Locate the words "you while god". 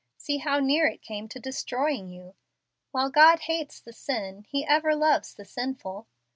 2.09-3.41